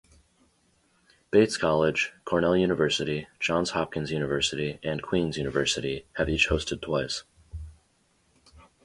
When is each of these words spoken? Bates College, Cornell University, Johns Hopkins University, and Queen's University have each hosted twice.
Bates 1.29 1.57
College, 1.57 2.11
Cornell 2.25 2.57
University, 2.57 3.27
Johns 3.39 3.69
Hopkins 3.69 4.09
University, 4.09 4.79
and 4.81 5.03
Queen's 5.03 5.37
University 5.37 6.07
have 6.13 6.27
each 6.27 6.49
hosted 6.49 6.81
twice. 6.81 7.23